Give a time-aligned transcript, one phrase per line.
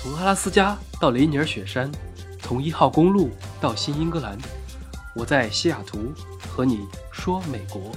[0.00, 1.90] 从阿拉斯加到雷尼尔雪山，
[2.38, 4.38] 从一号公路到新英格兰，
[5.16, 7.90] 我在西雅图和你说美国。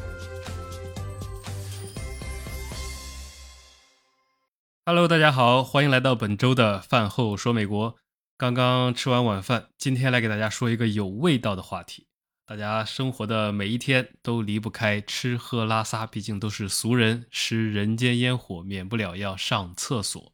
[4.84, 7.96] Hello，大家好，欢迎来到本周的饭后说美国。
[8.36, 12.08] 刚刚吃完晚饭，今天来给大家说一个有味道的话题。
[12.48, 20.34] 大家生活的每一天都离不开吃喝拉撒，毕竟都是俗人，食人间烟火，免不了要上厕所。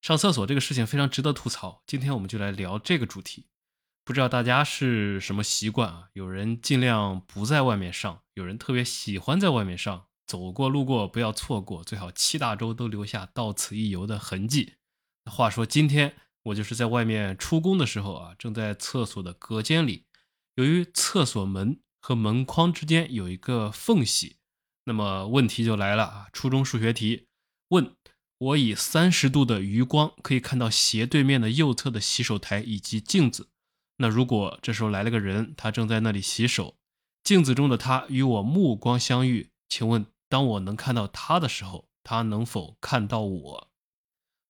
[0.00, 3.46] 上厕所这个事情非常值得吐槽，今天我们就来聊这个主题。
[4.02, 6.08] 不知道大家是什么习惯啊？
[6.14, 10.06] 有人尽量不在外面上，有人特别喜欢在外面上。
[10.26, 14.74] 走过路过不要错过，最好七大洲都留下到此一游的痕迹。
[15.28, 20.06] 话说今天我就是在外面出工的时候啊，正在厕所的隔间里。
[20.54, 24.36] 由于厕所门和门框之间有一个缝隙，
[24.84, 26.28] 那么问题就来了啊！
[26.32, 27.26] 初中数学题
[27.68, 27.94] 问
[28.40, 33.48] 我以三十度的余光可以看到斜对面的右侧的洗手台以及镜子。
[33.98, 36.76] 那如果这时候来了个人，他正在那里洗手，
[37.22, 43.68] 镜子中的他与我目光相遇，请问当我能看到他的时候，他能否看到我？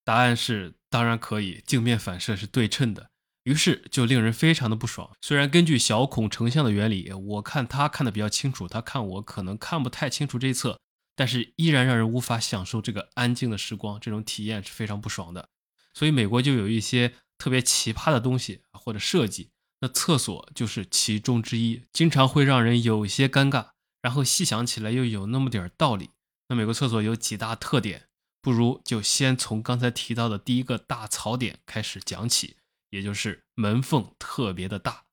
[0.05, 3.11] 答案是当然可以，镜面反射是对称的。
[3.43, 5.11] 于是就令人非常的不爽。
[5.21, 10.79] 虽然根据小孔成像的原理，我看他看的比较清楚，他看我可能看不太清楚这一侧，
[11.21, 15.51] 但是依然让人无法享受这个安静的时光，这种体验是非常不爽的。
[15.93, 26.09] 所以美国就有一些特别奇葩的东西或者设计，那厕所就是其中之一，经常会让人有些尴尬，然后细想起来又有那么点道理。
[26.49, 28.09] 那美国厕所有几大特点，
[28.41, 32.57] 不如就先从刚才提到的第一个大槽点开始讲起。
[32.89, 35.05] 也就是门缝特别的大。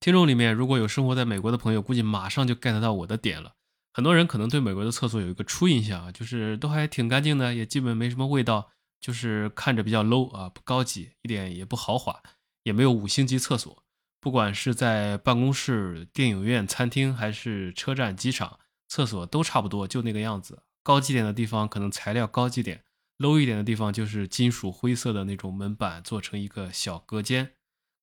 [0.00, 3.54] 听众里面如果有生活在美国的朋友，估计马上就 get 到我的点了。
[3.92, 12.22] 很多人可能对美国的厕所有一个初印象啊，就是都还挺干净的，也基本没什么味道，就是看着比较 low 啊，不高级，一点也不豪华，
[12.62, 13.84] 也没有五星级厕所。
[14.20, 20.62] 不管是在办公室、电影院、餐厅，还是车站、机场，厕所都差不多，就那个样子。
[20.82, 22.84] 高级点的地方可能材料高级点。
[23.18, 27.54] low 一点的地方就是金属灰色的那种门板做成一个小隔间，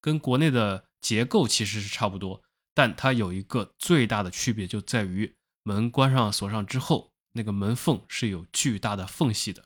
[0.01, 2.43] 跟国内的结构其实是差不多，
[2.73, 5.35] 但它有一个最大的区别就在于
[5.67, 9.65] 门关上锁上之后，那个门缝是有巨大的缝隙的。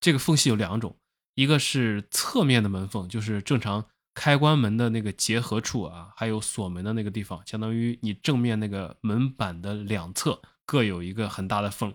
[0.00, 0.98] 这个缝隙有两种，
[1.36, 11.94] 一个是侧面的门缝，就是正常开关门的那个结合处啊，还有锁门的那个地方，相当于你正面那个门板的两侧各有一个很大的缝。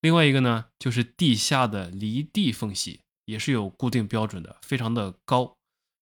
[0.00, 5.54] 另外一个呢，就是地下的离地缝隙也是有固定标准的，非常的高，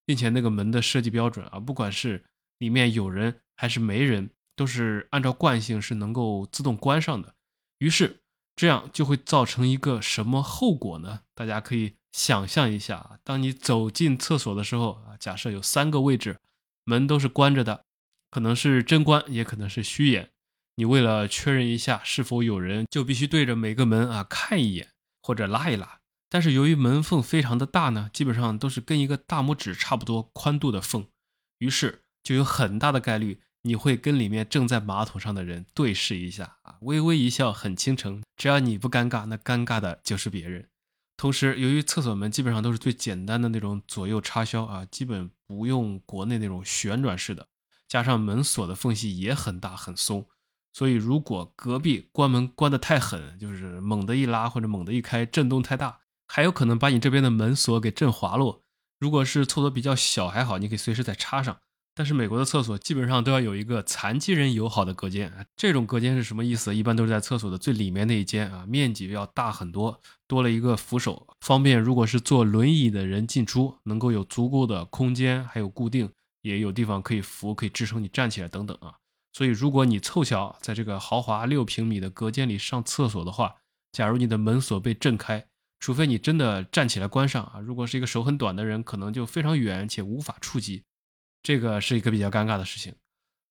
[0.07, 2.25] 并且那个门的设计标准啊，不管是
[2.59, 7.35] 里面有人还是没人，都是按照惯性是能够自动关上的。
[7.79, 8.21] 于是
[8.57, 11.21] 这样就会造成一个什么后果呢？
[11.35, 16.39] 大家可以想象一下啊，当你走进厕所的时候啊，假设有三个位置，
[16.85, 17.85] 门都是关着的，
[18.31, 20.31] 可能是真关，也可能是虚掩。
[20.75, 24.89] 你为了确认一下是否有人，就必须对着每个门啊看一眼
[25.23, 26.01] 或者拉一拉。
[26.29, 31.07] 但是由于门缝非常的大呢，基本上都是跟一个大拇指差不多宽度的缝，
[31.59, 38.23] 于是就有很大的概率你会跟里面正在马桶上的人对视一下啊，微微一笑很倾城。
[38.37, 40.69] 只要你不尴尬，那尴尬的就是别人。
[41.17, 47.49] 同时，由于厕所门基本上都是最简单的那种左右插销啊，基本不用国内那种旋转式的，
[47.89, 50.27] 加上门锁的缝隙也很大很松。
[50.73, 55.99] 所以，如果隔壁关门关得太狠，就是猛地一拉或者猛地一开，震动太大，
[56.29, 58.63] 还有可能把你这边的门锁给震滑落。
[59.01, 61.59] 如果是厕所比较小还好，你可以随时再插上。
[61.99, 65.45] 但是美国的厕所基本上都要有一个残疾人友好的隔间。
[65.57, 66.73] 这种隔间是什么意思？
[66.73, 76.09] 一般都是在厕所的最里面那一间啊，面积要大很多，多了一个扶手，方便如果是坐轮椅的人进出，能够有足够的空间，还有固定，
[76.43, 78.95] 也有地方可以扶，可以支撑你站起来等等啊。
[79.33, 83.57] 所以，如果你凑巧在这个豪华六平米的隔间里上厕所的话，
[83.91, 85.45] 假如你的门锁被震开，
[85.81, 90.85] 除非你真的站起来关上啊，如果是一个手很短的人，可能就非常远且无法触及，
[91.49, 92.95] 这个是一个比较尴尬的事情。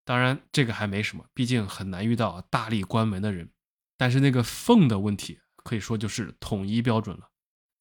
[0.06, 3.50] 当然，这个还没什么，毕竟很难遇到大力关门的人。
[3.98, 7.32] 但是那个缝的问题，可以说就是统一标准了。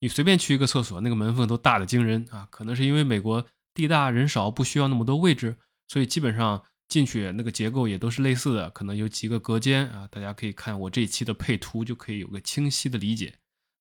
[0.01, 2.49] 你随便去一个厕所，那个门缝都大的惊人啊！
[2.51, 6.65] 可能是因为美国地大人少，不需要那么多位置，所以基本上。
[6.89, 13.35] 进去那个结构也都是类似的，可能有几个隔间啊，大家可以看我这一期的配图，就可以有个清晰的理解。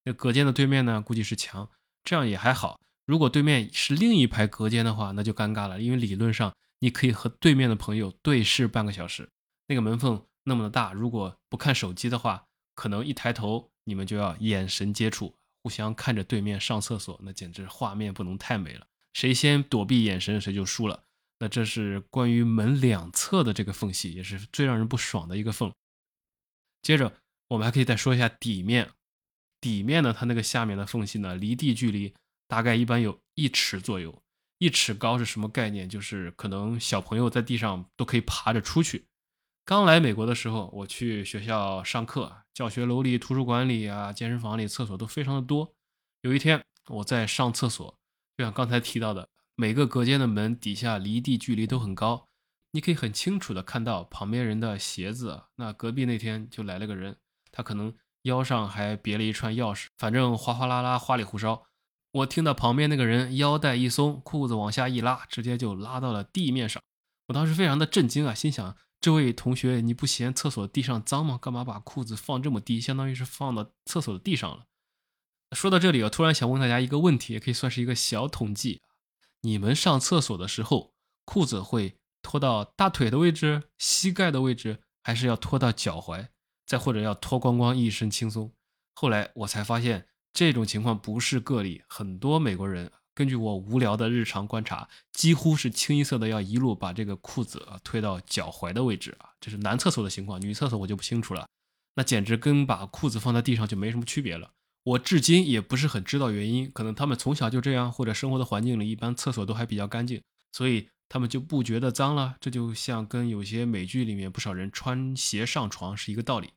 [0.05, 1.69] 那隔间的对面呢，估计是墙，
[2.03, 2.79] 这样也还好。
[3.05, 9.29] 如果对面是另一排隔间的话，那就尴尬了，因为理论上你可以和对面的朋友对视半个小时。
[9.67, 18.87] 那个门缝那么的大，如果不看手机的话，可能一抬头你们就要眼神接触，互相看着对面上厕所，那简直画面不能太美了。
[19.13, 21.03] 谁先躲避眼神，谁就输了。
[21.39, 25.71] 那这是关于门两侧的这个缝隙，也是最让人不爽的一个缝。
[26.81, 27.13] 接着，
[27.49, 28.91] 我们还可以再说一下底面。
[29.59, 32.13] 底面呢，它那个下面的缝隙呢，离地距离
[32.47, 34.21] 大概一般有一尺左右。
[34.57, 35.87] 一尺高是什么概念？
[35.87, 39.07] 就是可能小朋友在地上都可以爬着出去。
[39.65, 45.75] 刚来美国的时候，我去学校上课，教学楼里、图书馆里啊、健身房里，厕所都非常的多。
[46.21, 47.99] 有一天我在上厕所，
[48.37, 49.27] 就像刚才提到的。
[49.57, 52.27] 每个隔间的门底下离地距离都很高，
[52.71, 55.43] 你可以很清楚的看到旁边人的鞋子。
[55.55, 57.17] 那隔壁那天就来了个人，
[57.51, 61.65] 他可能腰上还别了一串钥匙，反正哗哗啦啦，花里胡哨。
[62.15, 66.81] 我听到旁边那个人腰带一松，裤子往下一拉，直接就拉到了地面上。
[67.27, 71.37] 我当时非常的震惊啊，心想：这位同学，你不嫌厕所地上脏吗？
[71.41, 74.65] 干嘛把裤子放这么低，相当于是放到厕所的地上了？
[75.51, 78.81] 说到这里，我突然想问大家一个问题，也可以算是一个小统计。
[79.41, 80.93] 你们上厕所的时候，
[81.25, 86.29] 裤子会脱到大腿的位置、膝盖的位置，还是要脱到脚踝？
[86.65, 88.53] 再或者要脱光光，一身轻松？
[88.93, 99.29] 后来我才发现，这种情况不是个例，很多美国人根据我无聊的日常观察，几乎是清一色的要一路把这个裤子啊推到脚踝的位置啊。
[99.39, 101.47] 这是男厕所的情况，女厕所我就不清楚了。
[101.95, 104.51] 那简直跟把裤子放在地上就没什么区别了。
[104.83, 110.21] 我至今也不是很知道原因，可能他们从小就这样，或者生活的环境里一般厕所都还比较干净，
[110.51, 112.35] 所以他们就不觉得脏了。
[112.41, 116.49] 这就像跟有些美剧里面不少人穿鞋上床是一个道理。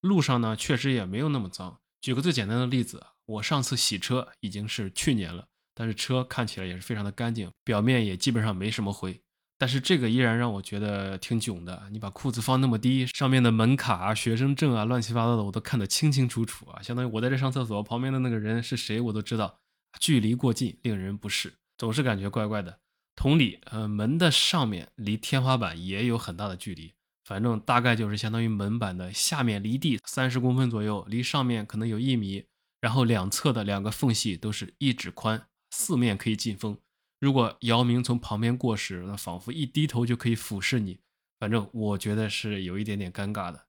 [0.00, 1.80] 路上呢，确实也没有那么脏。
[2.00, 9.20] 举个最简单的例子，我上次洗车已经是去年了，但是车看起来也是非常的干净，表面也基本上没什么灰。
[9.58, 11.88] 但是这个依然让我觉得挺囧的。
[11.90, 16.82] 你把裤子放那么低，上面的门卡啊、学生证啊、乱七八糟的，我都看得清清楚楚啊。
[16.82, 19.58] 相当于我在这上厕所，旁边的那个人是谁我都知道，
[19.98, 22.78] 距离过近，令人不适，总是感觉怪怪的。
[23.14, 26.92] 同理，呃，门的上面离天花板也有很大的距离，
[27.24, 32.44] 反正大概就是相当于门板的下面离地三十公分左右，离上面可能有一米，
[32.86, 36.78] 然后两侧的两个缝隙都是一指宽，四面可以进风。
[37.18, 41.00] 如果姚明从旁边过时，那仿佛一低头就可以俯视你。
[41.40, 43.66] 反正我觉得是有一点点尴尬的。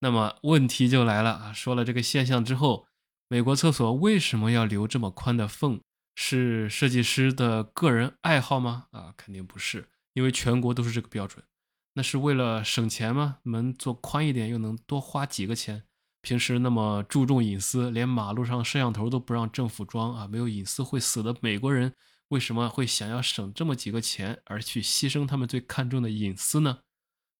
[0.00, 1.52] 那么问题就来了啊！
[1.52, 2.86] 说了这个现象之后，
[3.28, 5.82] 美国厕所为什么要留这么宽的缝？
[6.16, 8.86] 是设计师的个人爱好吗？
[8.92, 11.44] 啊，肯定不是，因为全国都是这个标准。
[11.92, 13.40] 那是为了省钱吗？
[13.42, 15.82] 门做宽一点又能多花几个钱？
[16.20, 21.94] 平时那么注重隐私，连马路上摄像头都不让政府装啊，没有隐私会死的美国人。
[22.28, 26.80] 为什么会想要省这么几个钱而去牺牲他们最看重的隐私呢？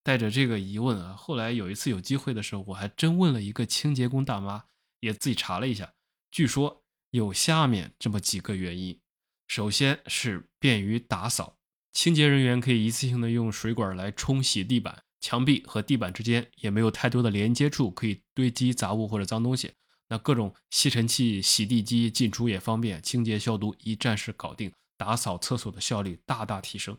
[0.02, 4.64] 带着这个疑问啊，后来有一次有机会的时候，我还真问了一个清洁工大妈，
[5.00, 5.92] 也自己查了一下，
[6.30, 8.98] 据说有下面这么几个原因：
[9.46, 11.58] 首先是便于打扫，
[11.92, 19.73] 清洁人员可以一次性的用水管来冲洗地板，墙壁和地板之间也没有太多的连接处可以堆积杂物或者脏东西。
[20.09, 26.97] 那各种吸尘器、洗地机进出也方便，清洁消毒一站式搞定，打扫厕所的效率大大提升。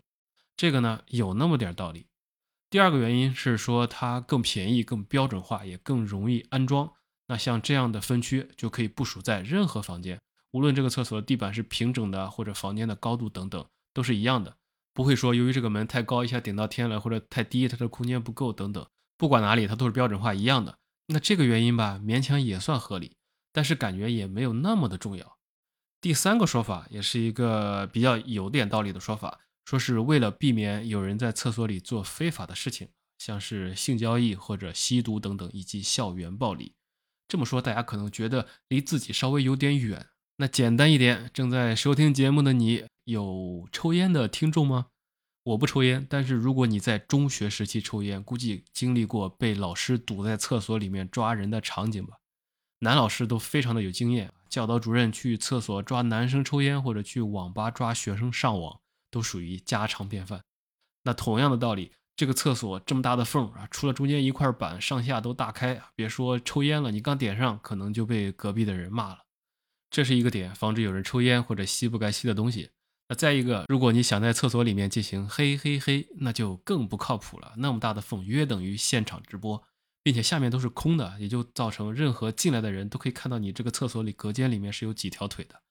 [0.56, 2.06] 这个呢有那么点道理。
[2.70, 6.94] 第二个原因是说它更便宜、更标准化，也更容易安装。
[7.28, 10.20] 那像这样的分区就可以部署在任何房间，
[10.52, 14.56] 无论这个厕所的地板是平整的，或者房间的高度等等，都是一样的，
[15.00, 18.86] 不会说由于这个门太高一下顶到天了，或者太低它的空间不够等等。
[19.16, 20.78] 不管哪里它都是标准化一样的。
[21.08, 23.16] 那这个原因吧，勉强也算合理，
[23.54, 25.38] 但是感觉也没有那么的重要。
[26.02, 32.90] 第三个说法也是一个比较有点道理的说法，说是为了避免有人在厕所里做非法的事情，
[33.20, 36.74] 像是性交易或者吸毒等等，以及校园暴力。
[37.30, 40.08] 这么说大家可能觉得离自己稍微有点远。
[40.42, 44.86] 那简单一点，正在收听节目的你，有抽烟的听众吗？
[45.44, 52.16] 我不抽烟，但是如果你在中学时期抽烟，估计经历过被老师堵在厕所里面抓人的场景吧。
[52.80, 58.80] 男老师都非常的有经验，教导主任去厕所抓男生抽烟，或者去网吧抓学生上网，
[59.12, 60.42] 都属于家常便饭。
[61.04, 69.20] 那同样的道理，这个厕所这么大的缝啊，除了中间一块板，上下都大开，别说抽烟了，你刚点上，可能就被隔壁的人骂了。
[69.90, 72.70] 这是一个点，防止有人抽烟或者吸不该吸的东西。
[73.08, 77.54] 那再一个，如果你想在厕所里面进行嘿嘿嘿，那就更不靠谱了。
[77.58, 79.64] 那么大的缝，约等于现场直播，
[80.04, 85.62] 并且下面都是空的，也就造成任何进来的人都可以看到你这个厕所里隔间里面是有几条腿的。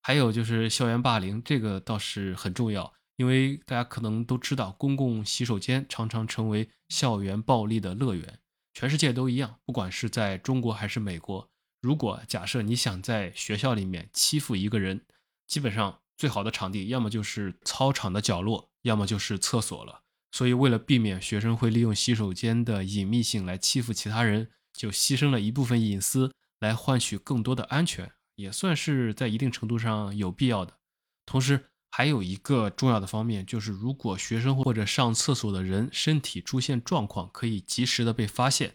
[0.00, 8.38] 还有就是校园霸凌，这个倒是很重要，因为大家可能都知道，公共洗手间常常成为校园暴力的乐园，
[8.72, 11.50] 全世界都一样，不管是在中国还是美国。
[11.86, 15.02] 如果假设你想在学校里面欺负一个人，
[15.46, 20.02] 基本上最好的场地要么就是操场的角落，要么就是厕所了。
[20.32, 30.78] 所以为了避免学生会利用洗手间的隐秘性来欺负其他人，就牺牲了一部分隐私来换取更多的安全，也算是在一定程度上有必要的。
[31.24, 38.74] 同时，还有一个重要的方面，就是如果学生或者上厕所的人身体出现状况，可以及时的被发现。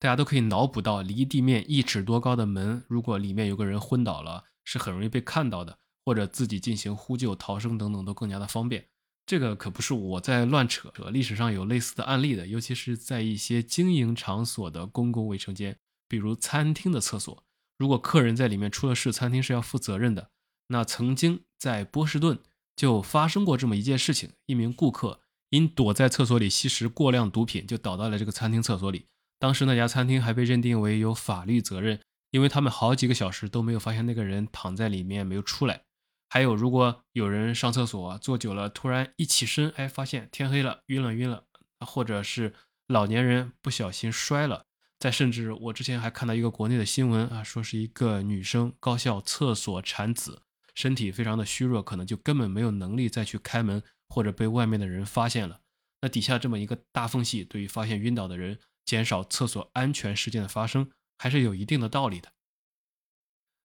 [0.00, 8.86] 大家都可以脑补到，离地面一尺多高的门，如果里面有个人昏倒了，是很容易被看到的，或者自己进行呼救、逃生等等都更加的方便。
[9.26, 15.78] 这个可不是我在乱扯，历史上有类似的案例的，尤其是在一些经营场所的公共卫生间，
[16.08, 17.44] 比如餐厅的厕所，
[17.76, 20.30] 如果客人在里面出了事，餐厅是要负责任的。
[20.68, 22.38] 那曾经在波士顿
[22.74, 29.04] 就发生过这么一件事情，一名顾客因躲在厕所里吸食过量毒品，就倒到了这个餐厅厕所里。
[29.40, 31.98] 当时那家餐厅还被认定为有法律责任，
[32.30, 35.80] 因为他们好几个小时都没有发现那个人躺在里面没有出来。
[36.28, 41.44] 还有，如果有人上厕所坐久了，突然一起身，哎，发现天黑了，晕了晕了，
[41.80, 42.54] 或者是
[42.86, 44.66] 老年人不小心摔了。
[44.98, 50.42] 再甚至，我之前还看到一个国内的新闻啊，说是一个女生高校厕所产子，
[50.74, 55.62] 身体非常的虚弱，可能就根本没有能力再去开门，或者被外面的人发现了。
[56.02, 58.58] 那底下这么一个大缝隙，对于发现晕倒的人。
[58.90, 62.32] 减少厕所安全事件的发生，还是有一定的道理的。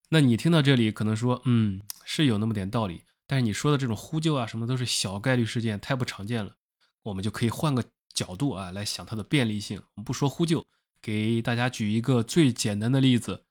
[0.09, 6.57] 那你听到这里可能说，嗯，是有那么点道理，但是你说的这种呼救啊，什么都是小概率事件，太不常见了。
[7.01, 9.81] 我们就可以换个角度啊来想它的便利性。
[9.95, 10.63] 我们不说呼救，
[11.01, 13.45] 给大家举一个最简单的例子：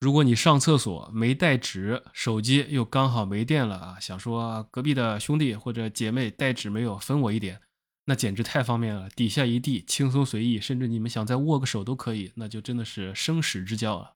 [0.00, 7.60] 如果你上厕所没带纸，手机又刚好没电了啊，想说隔壁的兄弟或者姐妹带纸没有，分我一点。
[8.08, 14.14] 那简直太方便了，底下一地，轻松随意，甚至你们想再握个手都可以，那就真的是生死之交了。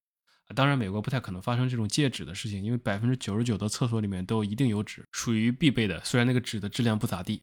[0.56, 6.02] 当然，美国不太可能发生这种借纸的事情，因为百分之九十九的厕所里面都一定有纸，属于必备的。
[6.02, 7.42] 虽然那个纸的质量不咋地，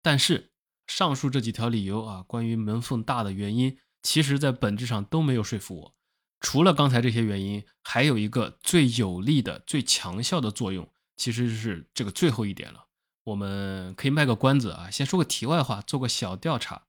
[0.00, 0.52] 但是
[0.86, 5.94] 上述这几条理由啊，关于门缝大的原因，其实在本质上都没有说服我。
[6.40, 12.83] 除了刚才这些原因，还有一个最有力的、最强效的作用，其实是这个最后一点了。
[13.24, 16.82] 我们可以卖个关子啊，先说个题外话，做个小调查。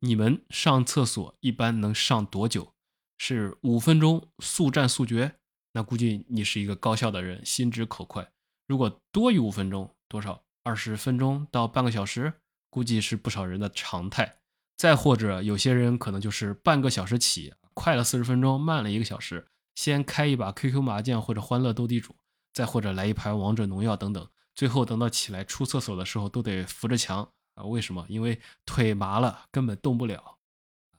[0.00, 2.74] 你们上厕所一般能上多久？
[3.16, 5.36] 是五分钟速战速决？
[5.72, 8.30] 那估计你是一个高效的人，心直口快。
[8.66, 10.44] 如果多于五分钟，多少？
[10.62, 12.34] 二十分钟到半个小时，
[12.68, 14.40] 估计是不少人的常态。
[14.76, 19.48] 再或者有些人可能就是半个小时起，快了四十分钟，慢了一个小时。
[19.74, 22.14] 先开一把 QQ 麻将或者欢乐斗地主，
[22.52, 24.28] 再或者来一盘王者荣耀等等。
[24.58, 27.62] 最后等到起来出厕所的时候，都得扶着墙啊？
[27.62, 28.04] 为什么？
[28.08, 30.38] 因为腿麻了，根本动不了。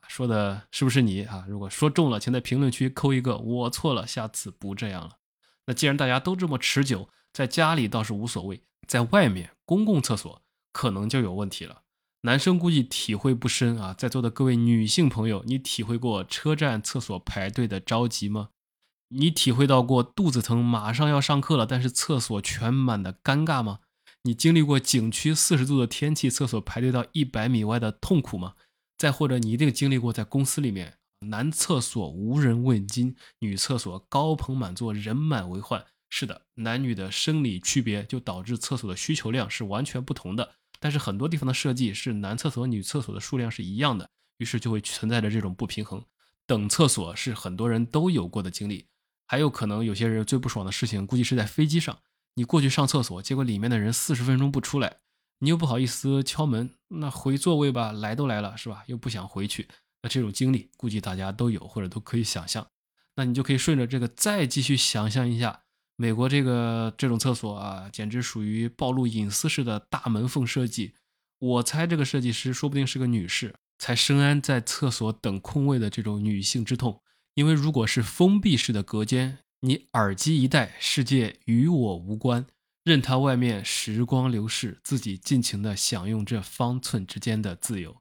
[0.08, 1.44] 说的是不是你啊？
[1.46, 5.18] 如果说中了，请在评论区扣一个，我错了，下次不这样了。
[5.66, 11.82] 那既然大家都这么持久，在家里倒是无所谓，在外面公共厕所可能就有问题了。
[12.22, 18.52] 男生估计体会不深啊，在座的各位女性朋友，你体会过车站厕所排队的着急吗？
[19.10, 23.80] 你体会到过肚子疼，马上要上课了，但是厕所全满的尴尬吗？
[24.24, 28.54] 你经历过景区四十度的天气，厕所排队到一百米外的痛苦吗？
[28.98, 35.86] 再或者，你一定经历过在公司里面，男厕所无人问津，女厕所高朋满座，人满为患。
[36.12, 40.56] 是的，男女的生理区别就导致厕所的需求量是完全不同的。
[40.80, 46.04] 但是很多地方的设计是男厕所、女厕所的数量是一样的，于是就会存在着这种不平衡。
[46.46, 48.86] 等厕所是很多人都有过的经历。
[49.30, 52.00] 还有可能有些人最不爽的事情，估计是在飞机上，
[52.34, 54.98] 你过去上厕所，结果里面的人四十分钟不出来，
[55.42, 58.84] 你又不好意思敲门，那回座位吧，来都来了是吧？
[58.88, 59.68] 又不想回去，
[60.02, 62.66] 那这种经历估计大家都有或者都可以想象。
[63.18, 65.62] 那你就可以顺着这个再继续想象一下，
[65.96, 70.96] 美国这个这种厕所啊，简直属于暴露隐私式的大门缝设计。
[71.38, 77.04] 我猜这个设计师说不定是个女士，才深谙在厕所等空位的这种女性之痛。
[77.36, 82.46] 因为如果是封闭式的隔间，你耳机一戴，世界与我无关，
[82.84, 87.98] 任它外面时光流逝，自己尽情的享用这方寸之间的自由。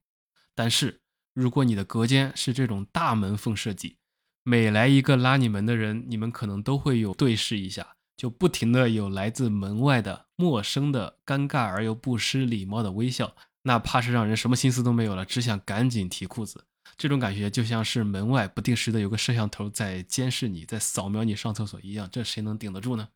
[0.54, 1.00] 但是，
[1.34, 3.96] 如果你的隔间是这种大门缝设计，
[4.42, 16.64] 每来一个拉你门的人，你们可能都会有对视一下，就不停的有来自门外的陌生的尴尬而又不失礼貌的微笑，那怕是让人什么心思都没有了，只想赶紧提裤子。
[16.98, 23.10] 这种感觉就像是门外不定时的有个摄像头在监视你，在扫描你上厕所一样，这谁能顶得住呢？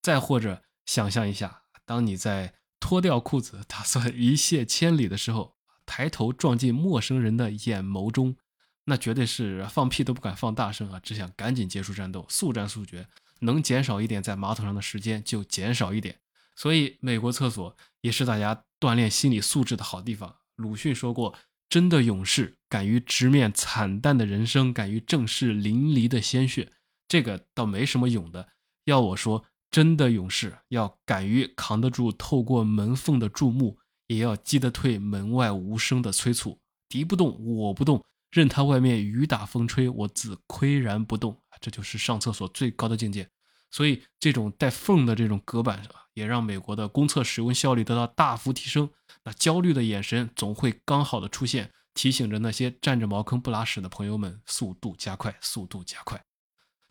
[0.00, 8.36] 再或者想象一下，当你在脱掉裤子打算 一泻千里的时候，抬头撞进陌生人的眼眸中，
[8.84, 13.08] 那绝对是放屁都不敢放大声啊，只想赶紧结束战斗，速战速决，
[13.40, 16.20] 能减少一点在马桶上的时间就减少一点。
[16.54, 20.36] 所以，美国厕所也是大家锻炼心理素质的好地方。
[20.54, 21.34] 鲁迅说过
[21.68, 26.72] ：“真的勇士敢于直面惨淡的人生，敢于正视淋漓的鲜血。”
[27.08, 28.48] 这个倒没什么勇的。
[28.84, 36.58] 要我说，真的勇士要敢于扛得住透过门缝的注目，也要击得退门外无声的催促。
[36.88, 41.36] 敌不动，我不动，任他外面雨打风吹，我自岿然不动。
[41.60, 43.28] 这就是上厕所最高的境界。
[43.76, 48.88] 所以，这种带缝的这种隔板也让美国的公厕使用效率得到大幅提升。
[49.22, 56.24] 那焦虑的眼神总会刚好的出现，提醒着那些占着茅坑不拉屎的朋友们速度加快，速度加快。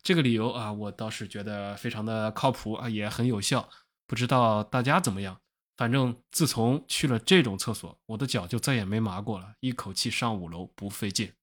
[0.04, 3.68] 这个理由啊，我倒是觉得非常的靠谱啊，也很有效。
[4.06, 5.36] 不知道大家怎么样？
[5.76, 11.34] 反正自从去了这种厕所，我的脚就再也没麻过了，一口气上五楼不费劲。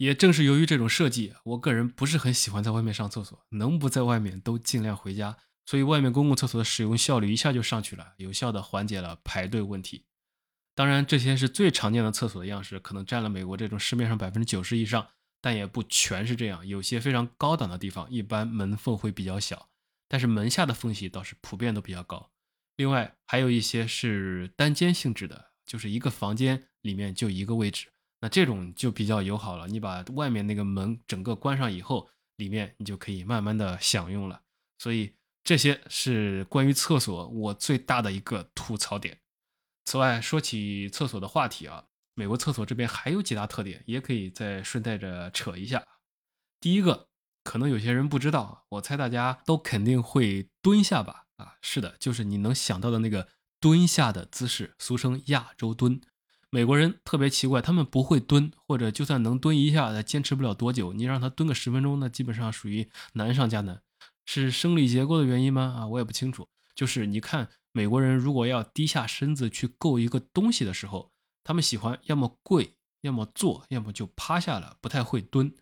[0.00, 5.36] 也正是由于这种设计，我个人不是很喜欢在外面上厕所，能不在外面都尽量回家。
[5.66, 10.06] 所以外面公共厕所的使用效率一下就上去了，有效的缓解了排队问题。
[10.74, 15.06] 当然，这些是最常见的厕所的样式，可能占了美国这种市面上百分之九十以上，
[15.42, 16.66] 但也不全是这样。
[16.66, 19.68] 有些非常高档的地方，一般门缝会比较小，
[20.08, 22.30] 但是门下的缝隙倒是普遍都比较高。
[22.76, 27.88] 另外，还有一些是单间性质的，就是一个房间里面就一个位置。
[28.20, 34.42] 那这种就比较友好了，你把外面那个门整个关上以后，里面你就可以慢慢的享用了。
[34.78, 39.18] 所以这些是关于厕所我最大的一个吐槽点。
[39.86, 41.84] 此外，说起厕所的话题啊，
[42.14, 45.86] 美国厕所这边还有几大特点，也可以再顺带着扯一下。
[46.60, 47.08] 第一个，
[47.42, 51.26] 可能有些人不知道，我猜大家都肯定会蹲下吧？
[51.36, 56.00] 啊，是的，就是你能想到的那个蹲下的姿势，俗称亚洲蹲。
[56.52, 60.92] 美国人特别奇怪，他们不会蹲，或者就算能蹲一下，他坚持不了多久。
[60.92, 63.80] 你让他蹲个十分钟，那基本上属于难上加难。
[64.26, 65.76] 是生理结构的原因吗？
[65.78, 66.48] 啊，我也不清楚。
[66.74, 71.12] 就是你看，美国人如果要低下身子去够一个东西的时候，
[71.44, 75.54] 他们喜欢要么跪，要么坐，要么就趴下了，不太会蹲。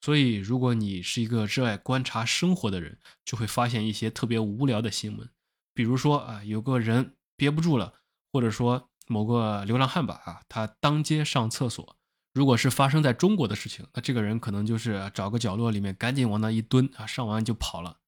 [0.00, 5.28] 所以，如果你是一个热爱观察生活的人，就会发现一些特别无聊的新闻，
[5.74, 7.94] 比如说啊，有个人憋不住了，
[8.32, 8.88] 或者说。
[9.06, 11.96] 某个流浪汉吧，啊，他当街上厕所。
[12.32, 17.98] 如果是发生在中国的事情，那这个人可能就是找个角落里面赶紧往那一蹲啊，上完就跑了。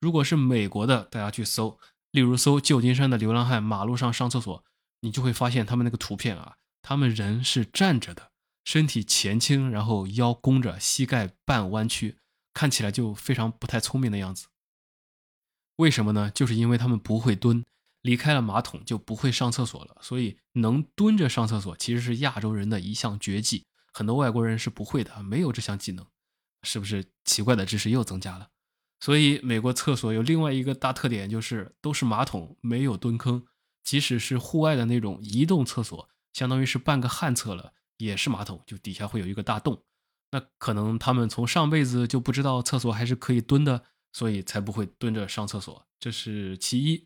[0.00, 1.78] 如果是美国的，大家去搜，
[2.10, 4.62] 例如搜旧金山的流浪汉马路上上厕所，
[5.00, 8.30] 你就会发现他们那个图片啊，他们人是站着的，
[8.64, 12.18] 身体前倾，然后腰弓着，膝盖半弯曲，
[12.52, 14.48] 看起来就非常不太聪明的样子。
[15.76, 16.30] 为什么呢？
[16.30, 17.64] 就是因为他们不会蹲。
[18.08, 26.06] 离开了马桶就不会上厕所了，所以能蹲着上厕所其实是亚洲人的一项绝技，很多外国人是不会的，没有这项技能，
[26.62, 28.48] 是不是奇怪的知识又增加了？
[28.98, 33.44] 所以美国厕所有另外一个大特点，就是都是马桶，没有蹲坑，
[33.84, 39.82] 即使是户外的那种移动厕所，相当于是半个旱厕了，也是马桶，就底下会有一个大洞。
[40.30, 43.82] 那可能他们从上辈子就不知道厕所还是可以蹲的，
[44.14, 47.04] 所以才不会蹲着上厕所，这是其一。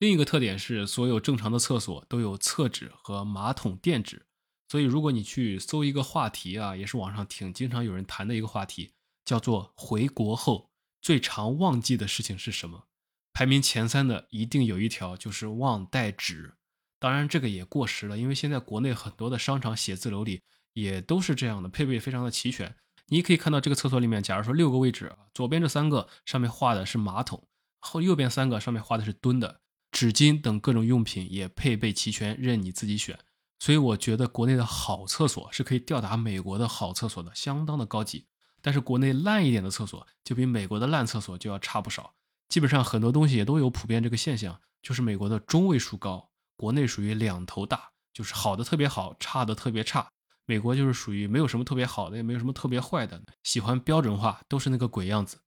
[0.00, 4.24] 另一个特点是，所有正常的厕所都有厕纸和马桶垫纸，
[4.66, 8.94] 所以如果你去搜一个话题啊，也是网上挺经常有人谈的一个话题，
[9.26, 10.70] 叫做“回国后
[11.02, 12.86] 最常忘记的事情是什么”，
[13.34, 16.54] 排名前三的一定有一条就是忘带纸。
[16.98, 20.40] 当然这个也过时了，因为现在国内很多的商场写字楼里
[20.72, 22.74] 也都是这样的，配备非常的齐全。
[23.08, 27.46] 你可以看到这个厕所里面，假如说六个位置，左边这三个上面画的是马桶，
[27.80, 29.59] 后右边三个上面画的是蹲的。
[30.00, 33.18] 纸巾等各种用品也配备齐全，任你自己选。
[33.58, 38.24] 所以我觉得国内的好厕所是可以吊打美国的好厕所的，相当的高级。
[38.62, 42.14] 但是国内烂一点的厕所就比美国的烂厕所就要差不少。
[42.48, 50.08] 基本上很多东西也都有普遍这个现象，就是美国的中位数高，国内属于两头大，就是好的特别好，差的特别差。
[50.46, 55.38] 美国就是属于没有什么特别好的，也没有什么特别坏的，喜欢标准化，都是那个鬼样子。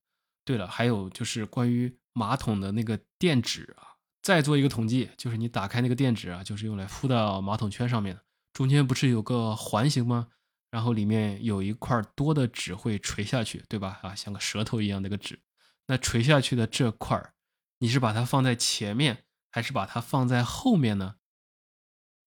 [0.46, 3.93] 对了，还有就是关于马桶的那个垫纸啊。
[4.24, 10.30] 再做一个统计，就是你打开那个垫纸啊，就是用来敷到马桶圈上面的，中间不是有个环形吗？
[10.72, 14.00] 然后里面有一块多的纸会垂下去，对吧？
[14.02, 15.42] 啊，像个舌头一样那个纸，
[15.88, 17.34] 那垂下去的这块儿，
[17.80, 21.16] 你是把它放在前面，还是把它放在后面呢？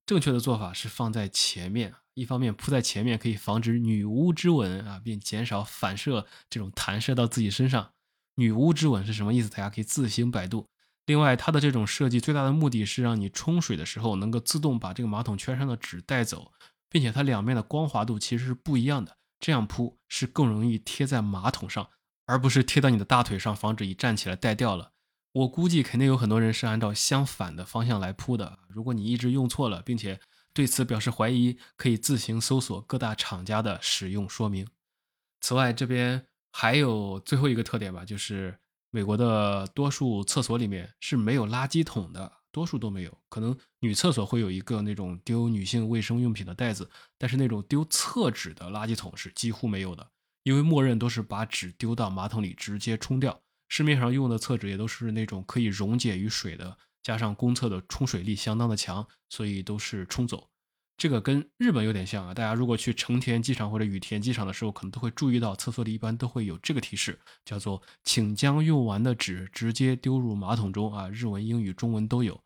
[0.04, 7.94] 正确的做法是放在前面，一方面铺在前面可以防止女巫之吻啊，并减少反射这种弹射到自己身上。
[8.34, 9.48] 女巫之吻是什么意思？
[9.48, 10.68] 大家可以自行百度。
[11.06, 16.52] 另外，它的这种设计最大的目的是让你冲水的时候能够自动把这个马桶圈上的纸带走，
[16.90, 19.16] 并且它两面的光滑度其实是不一样的。
[19.38, 21.88] 这样铺是更容易贴在马桶上，
[22.24, 24.92] 而不是贴到你的大腿上，防止一站起来带掉了。
[25.32, 28.58] 我估计肯定有很多人是按照相反的方向来铺的。
[28.68, 30.18] 如果你一直用错了，并且
[30.54, 34.66] 对此表示怀疑，可以自行搜索各大厂家的使用说明。
[35.42, 38.58] 此外，这边还有最后一个特点吧，就是
[38.96, 43.18] 美国的多数厕所里面是没有垃圾桶的，多数都没有。
[43.28, 50.08] 可能女厕所会有一个那种丢女性卫生用品的袋子，但是那种丢厕纸的垃圾桶是几乎没有的，
[50.44, 53.38] 因为默认都是把纸丢到马桶里直接冲掉。
[53.68, 60.48] 市面上用的厕纸也都是那种可以溶解于水的，加上公厕的冲水力相当的强，所以都是冲走。
[60.96, 72.40] 这个跟日本有点像啊，大家如果去成田机场或者羽田机场的时候，可能都会注意到厕所里一般都会有这个提示，叫做“请将用完的纸直接丢入马桶中”啊，日文、英语、中文都有。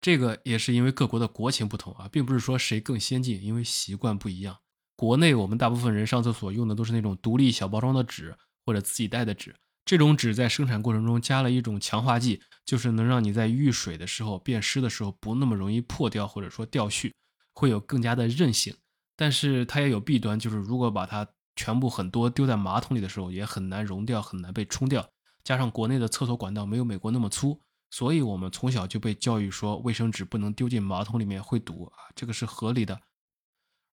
[0.00, 4.58] 这个也是因为各国的国情不同啊，并不是说谁更先进，因为习惯不一样。
[4.96, 9.54] 国内我们大部分人上厕所用的都是那种独立小包装的纸或者自己带的纸。
[9.84, 17.12] 这种纸在生产过程中加了一种强化剂，就是能让你在遇水的时候变湿的时候不那么容易破掉或者说掉絮，
[17.52, 18.76] 会有更加的韧性。
[19.16, 25.08] 但是它也有弊端，就是如果把它全部很多丢在马桶里的时候，也很难溶掉，很难被冲掉。
[25.44, 27.60] 加上国内的厕所管道没有美国那么粗，
[27.90, 33.00] 所以我们从小就被教育说卫生纸不能丢进马桶里面会堵啊，这个是合理的。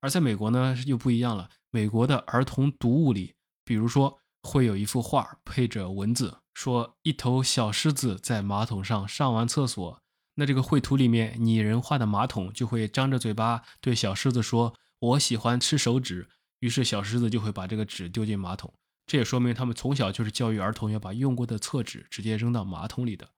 [0.02, 4.20] 而在美国呢又不一样了，美国的儿童读物里，比如说。
[4.42, 10.02] 会有一幅画配着文字，说一头小狮子在马桶上上完厕所。
[10.40, 16.30] 那这个绘图里面拟人化的马桶就会张着嘴巴对小狮子说：“我喜欢吃手指。”
[16.62, 18.74] 于是小狮子就会把这个纸丢进马桶。
[19.06, 23.32] 这也说明他们从小就是教育儿童要把用过的厕纸直接扔到马桶里的。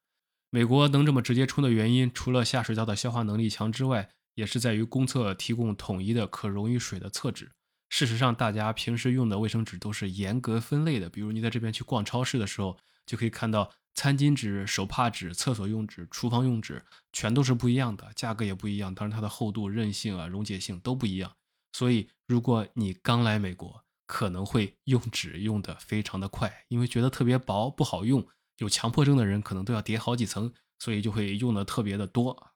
[0.51, 7.49] 美国能这么直接冲的原因，除了下水道的消化能力强之外，也是在于公厕提供统一的可溶于水的厕纸。
[7.89, 11.09] 事实上，大家平时用的卫生纸都是严格分类的。
[11.09, 18.93] 比如你在这边去逛超市的时候，就可以看到餐巾纸、手帕纸、厕所用纸、厨房用纸，全都是不一样的，价格也不一样。
[18.95, 21.35] 当然，它的厚度、韧性啊、溶解性都不一样。
[21.73, 28.27] 所以，如果你刚来美国，可能会用纸用的非常的快，因为觉得特别薄不好用。
[28.57, 32.51] 有强迫症的人可能都要叠好几层，所以就会用的特别的多。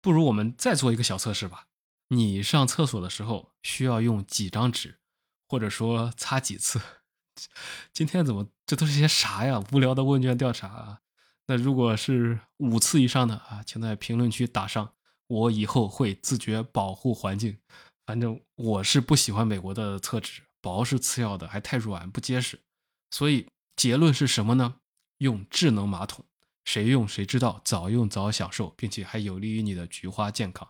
[0.00, 1.66] 不如我们再做一个小测试吧。
[2.08, 5.00] 你上厕所的时候需要用几张纸，
[5.48, 6.80] 或者说擦几次？
[7.92, 9.62] 今天怎么这都是些啥呀？
[9.72, 11.00] 无聊的问卷调查啊！
[11.46, 14.92] 那如果是五次以上的啊，请在评论区打上。
[15.28, 17.58] 我以后会自觉保护环境。
[18.06, 22.60] 反正我是不喜欢美国的厕纸，薄是次要的，还太软不结实。
[23.10, 24.76] 所以结论是什么呢？
[25.18, 26.24] 用智能马桶，
[26.64, 30.68] 谁用谁知道，早用早享受，并且还有利于你的菊花健康。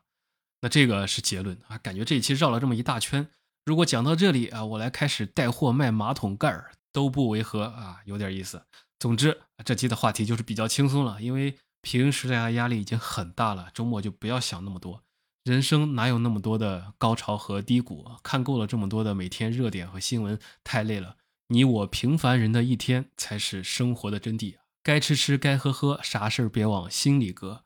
[0.62, 3.28] 那这个是结论啊，感觉这一期绕了这么一大圈。
[3.66, 8.62] 如果讲到这里啊，我来开始带货卖马桶盖儿都不违和啊，有点意思。
[9.00, 15.02] 总之，这期的话题就是比较轻松了，因为平时大家压力已经很大了，周末就不要想那么多。
[15.42, 18.06] 人生哪有那么多的高潮和低谷？
[18.22, 21.16] 看够了这么多的每天热点和新闻，太累了。
[21.48, 27.64] 你我平凡人的一天才是生活的真谛该吃吃，该喝喝，啥事儿别往心里搁。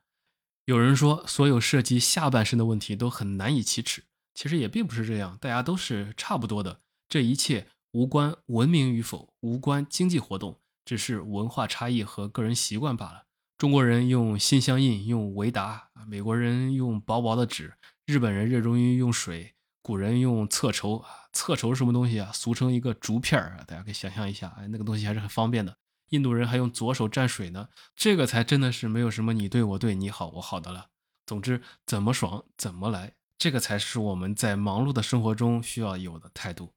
[0.65, 4.05] 有人说，所有涉及下半身的问题都很难以启齿，
[4.41, 6.81] 其实也并不是这样，大家都是差不多的。
[7.11, 13.25] 这一切无关文明与否，无关经济活动，只是文化差异和个人习惯罢了。
[13.59, 17.73] 中国人用心相印，用维达；美国人用薄薄的纸；
[18.07, 22.31] 日本人热衷于用水；古人用厕筹啊，厕筹是什么东西啊？
[22.33, 25.77] 俗称一个竹片儿啊，大家可以想象一下，哎，那个东西还是很方便的。
[26.09, 30.87] 印度人还用左手蘸水呢，这个才真的是没有什么你对我对你好我好的了。
[31.27, 36.75] 总之，怎么爽怎么来，这个才是我们在忙碌的生活中需要有的态度。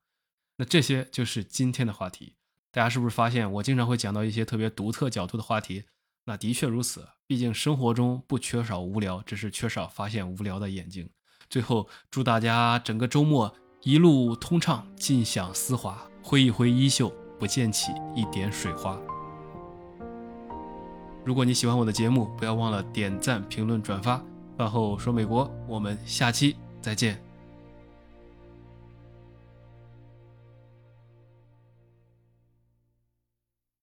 [0.56, 2.36] 那这些就是今天的话题，
[2.72, 5.84] 大家是不是发现我经常会讲到一些特别独特角度的话题？
[6.24, 11.10] 那的确如此，毕竟生活中不缺少无聊，只是缺少发现无聊的眼睛。
[11.50, 18.98] 最后，祝大家整个周末一路通畅，尽享丝滑，挥一挥衣袖，不溅起一点水花。
[21.26, 24.24] 如果你喜欢我的节目，不要忘了点赞、评论、转发。
[24.64, 27.33] 然后说美国，我们下期再见。